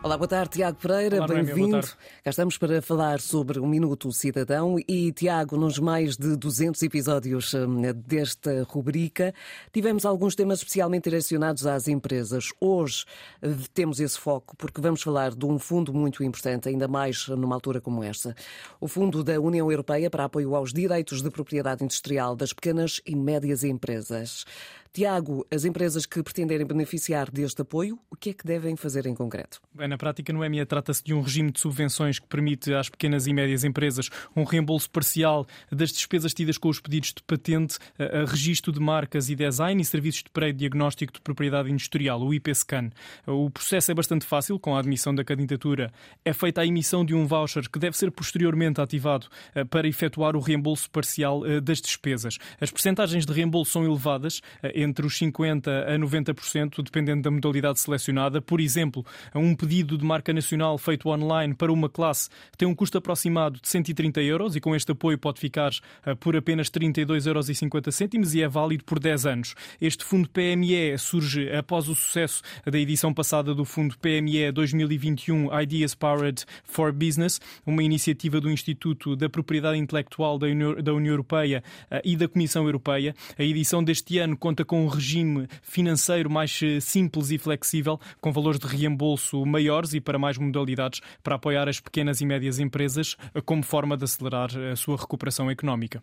[0.00, 1.80] Olá, boa tarde, Tiago Pereira, bem-vindo.
[2.22, 7.52] Cá estamos para falar sobre o Minuto Cidadão e, Tiago, nos mais de 200 episódios
[7.52, 9.34] hum, desta rubrica,
[9.72, 12.50] tivemos alguns temas especialmente direcionados às empresas.
[12.60, 13.04] Hoje
[13.42, 17.56] eh, temos esse foco porque vamos falar de um fundo muito importante, ainda mais numa
[17.56, 18.36] altura como esta.
[18.80, 23.16] O Fundo da União Europeia para apoio aos direitos de propriedade industrial das pequenas e
[23.16, 24.44] médias empresas.
[24.92, 29.14] Tiago, as empresas que pretenderem beneficiar deste apoio, o que é que devem fazer em
[29.14, 29.60] concreto?
[29.74, 33.26] Bem, na prática, no EMEA trata-se de um regime de subvenções que permite às pequenas
[33.26, 38.24] e médias empresas um reembolso parcial das despesas tidas com os pedidos de patente, a,
[38.28, 42.90] registro de marcas e design e serviços de pré-diagnóstico de propriedade industrial, o IPSCAN.
[43.26, 45.92] O processo é bastante fácil, com a admissão da candidatura.
[46.24, 50.36] É feita a emissão de um voucher que deve ser posteriormente ativado eh, para efetuar
[50.36, 52.38] o reembolso parcial eh, das despesas.
[52.60, 57.80] As percentagens de reembolso são elevadas, eh, entre os 50% a 90%, dependendo da modalidade
[57.80, 58.40] selecionada.
[58.40, 59.04] Por exemplo,
[59.34, 63.68] um pedido de marca nacional feito online para uma classe tem um custo aproximado de
[63.68, 65.70] 130 euros e com este apoio pode ficar
[66.04, 69.54] eh, por apenas 32,50 euros e é válido por 10 anos.
[69.80, 75.94] Este fundo PME surge após o sucesso da edição passada do fundo PME 2021 Ideas
[75.94, 82.16] Powered for Business, uma iniciativa do Instituto da Propriedade Intelectual da União Europeia eh, e
[82.16, 83.14] da Comissão Europeia.
[83.38, 88.30] A edição deste ano conta com um regime financeiro mais eh, simples e flexível, com
[88.30, 93.16] valores de reembolso maiores e para mais modalidades para apoiar as pequenas e médias empresas,
[93.34, 96.02] eh, como forma de acelerar a sua recuperação económica.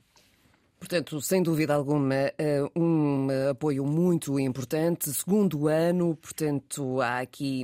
[0.79, 5.11] Portanto, sem dúvida alguma, eh, um apoio muito importante.
[5.13, 7.63] Segundo ano, portanto, há aqui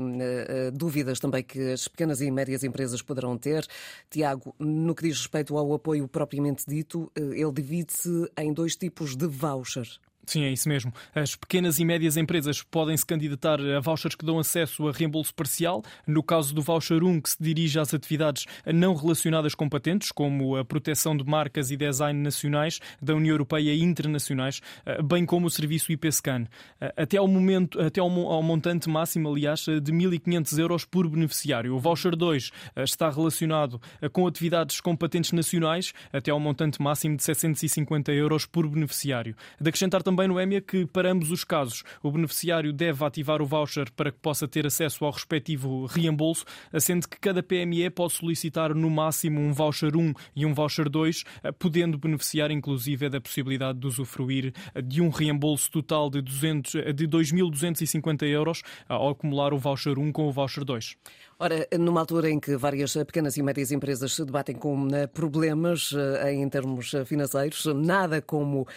[0.74, 3.68] dúvidas também que as pequenas e médias empresas poderão ter.
[4.10, 9.28] Tiago, no que diz respeito ao apoio propriamente dito, ele divide-se em dois tipos de
[9.28, 9.88] voucher.
[10.32, 10.94] Sim, é isso mesmo.
[11.14, 15.36] As pequenas e médias empresas podem se candidatar a vouchers que dão acesso a reembolso
[15.36, 15.84] parcial.
[16.08, 20.56] No caso do voucher 1, que se dirige às atividades não relacionadas com patentes, como
[20.56, 25.48] a proteção de marcas e design nacionais da União Europeia e internacionais, eh, bem como
[25.48, 26.48] o serviço IPSCAN.
[26.80, 31.76] Eh, até ao, momento, até ao, montante máximo, aliás, eh, de 1.500 euros por beneficiário.
[31.76, 33.82] O voucher 2 está relacionado
[34.14, 39.36] com atividades com patentes nacionais, até ao montante máximo de 750 euros por beneficiário.
[39.60, 43.46] De acrescentar também no EMEA que, para ambos os casos, o beneficiário deve ativar o
[43.46, 46.46] voucher para que possa ter acesso ao respectivo reembolso,
[46.80, 51.24] sendo que cada PME pode solicitar no máximo um voucher 1 e um voucher 2,
[51.60, 58.24] podendo beneficiar inclusive da possibilidade de usufruir de um reembolso total de, 200, de 2.250
[58.24, 60.98] euros ao acumular o voucher 1 com o voucher 2.
[61.44, 65.92] Ora, numa altura em que várias pequenas e médias empresas se debatem com eh, problemas
[65.92, 68.68] eh, em termos financeiros, nada como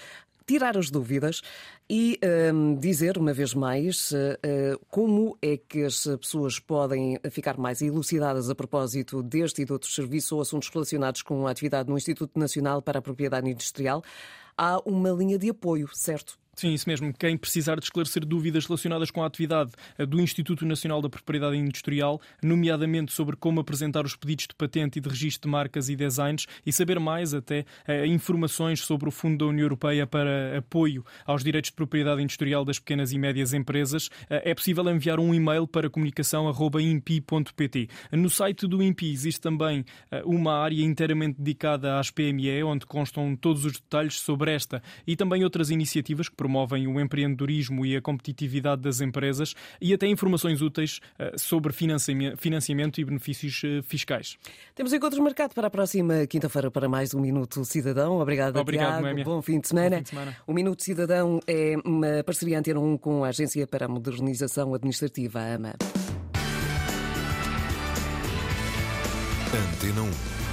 [0.47, 1.41] tirar as dúvidas
[1.89, 2.19] e
[2.53, 8.49] um, dizer, uma vez mais, uh, como é que as pessoas podem ficar mais elucidadas
[8.51, 12.39] a propósito deste e de outros serviços ou assuntos relacionados com a atividade no Instituto
[12.39, 14.03] Nacional para a Propriedade Industrial.
[14.57, 16.39] Há uma linha de apoio, certo?
[16.57, 17.13] Sim, isso mesmo.
[17.13, 21.57] Quem precisar de esclarecer dúvidas relacionadas com a atividade eh, do Instituto Nacional da Propriedade
[21.57, 25.97] Industrial, nomeadamente sobre como apresentar os pedidos de patente e de registro de marcas e
[25.97, 31.05] designs, e saber mais até eh, informações sobre o Fundo da União Europeia para apoio
[31.27, 35.35] aos direitos de propriedade industrial das pequenas e médias empresas, eh, é possível enviar um
[35.35, 37.89] e-mail para comunicação.impi.pt.
[38.13, 39.85] No site do IMPI existe também
[40.25, 45.43] uma área inteiramente dedicada às PME, onde constam todos os detalhes sobre esta e também
[45.43, 51.01] outras iniciativas que promovem o empreendedorismo e a competitividade das empresas e até informações úteis
[51.19, 54.37] eh, sobre financiamento e benefícios eh, fiscais.
[54.75, 58.21] Temos encontros marcado para a próxima quinta-feira para mais um Minuto Cidadão.
[58.21, 59.25] Obrigado, Obrigado Tiago.
[59.25, 59.89] Bom fim de semana.
[59.89, 60.37] Bom fim de semana.
[60.47, 65.41] O Minuto Cidadão é uma parceria Antena 1 com a Agência para a Modernização Administrativa,
[65.41, 65.75] a AMA.
[69.55, 70.44] Antena 1.